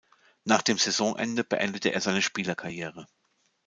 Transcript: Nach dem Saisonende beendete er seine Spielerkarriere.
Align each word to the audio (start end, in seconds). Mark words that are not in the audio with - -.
Nach 0.45 0.63
dem 0.63 0.79
Saisonende 0.79 1.43
beendete 1.43 1.93
er 1.93 2.01
seine 2.01 2.23
Spielerkarriere. 2.23 3.05